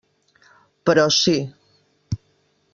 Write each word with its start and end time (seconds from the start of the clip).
Però 0.91 1.05
sí. 1.17 1.37